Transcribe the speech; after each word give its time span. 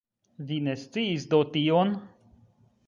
Vi 0.51 0.57
ne 0.69 0.73
sciis 0.85 1.29
do 1.35 1.43
tion? 1.53 1.95